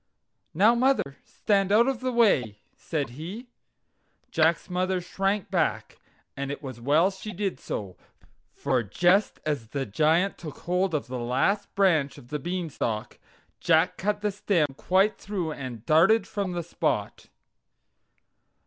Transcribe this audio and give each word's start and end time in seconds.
"Now, 0.55 0.73
mother, 0.73 1.17
stand 1.23 1.71
out 1.71 1.87
of 1.87 1.99
the 1.99 2.11
way!" 2.11 2.57
said 2.75 3.09
he. 3.11 3.49
Jack's 4.31 4.67
mother 4.67 4.99
shrank 4.99 5.51
back, 5.51 5.99
and 6.35 6.49
it 6.49 6.63
was 6.63 6.81
well 6.81 7.11
she 7.11 7.31
did 7.31 7.59
so, 7.59 7.97
for 8.51 8.81
just 8.81 9.39
as 9.45 9.67
the 9.67 9.85
Giant 9.85 10.39
took 10.39 10.57
hold 10.61 10.95
of 10.95 11.05
the 11.05 11.19
last 11.19 11.75
branch 11.75 12.17
of 12.17 12.29
the 12.29 12.39
Beanstalk, 12.39 13.19
Jack 13.59 13.95
cut 13.97 14.21
the 14.21 14.31
stem 14.31 14.73
quite 14.75 15.19
through 15.19 15.51
and 15.51 15.85
darted 15.85 16.25
from 16.27 16.53
the 16.53 16.63
spot. 16.63 17.27